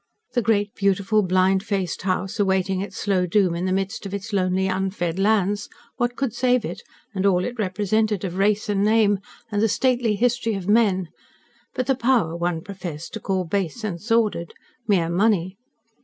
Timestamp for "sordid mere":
14.01-15.07